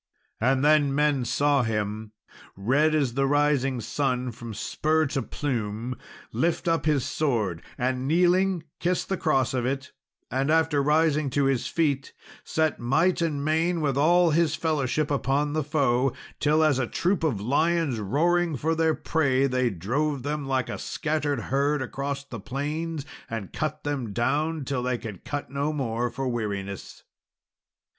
And 0.39 0.65
then 0.65 0.95
men 0.95 1.25
saw 1.25 1.61
him, 1.61 2.11
"red 2.55 2.95
as 2.95 3.13
the 3.13 3.27
rising 3.27 3.79
sun 3.81 4.31
from 4.31 4.55
spur 4.55 5.05
to 5.05 5.21
plume," 5.21 5.95
lift 6.33 6.67
up 6.67 6.87
his 6.87 7.05
sword, 7.05 7.61
and, 7.77 8.07
kneeling, 8.07 8.63
kiss 8.79 9.03
the 9.05 9.15
cross 9.15 9.53
of 9.53 9.63
it; 9.63 9.91
and 10.31 10.49
after, 10.49 10.81
rising 10.81 11.29
to 11.29 11.43
his 11.45 11.67
feet, 11.67 12.13
set 12.43 12.79
might 12.79 13.21
and 13.21 13.45
main 13.45 13.79
with 13.79 13.95
all 13.95 14.31
his 14.31 14.55
fellowship 14.55 15.11
upon 15.11 15.53
the 15.53 15.63
foe, 15.63 16.13
till, 16.39 16.63
as 16.63 16.79
a 16.79 16.87
troop 16.87 17.23
of 17.23 17.39
lions 17.39 17.99
roaring 17.99 18.55
for 18.57 18.73
their 18.73 18.95
prey, 18.95 19.45
they 19.45 19.69
drove 19.69 20.23
them 20.23 20.47
like 20.47 20.67
a 20.67 20.79
scattered 20.79 21.41
herd 21.41 21.79
along 21.79 22.15
the 22.31 22.39
plains, 22.39 23.05
and 23.29 23.53
cut 23.53 23.83
them 23.83 24.13
down 24.13 24.65
till 24.65 24.81
they 24.81 24.97
could 24.97 25.23
cut 25.23 25.51
no 25.51 25.71
more 25.71 26.09
for 26.09 26.27
weariness. 26.27 27.03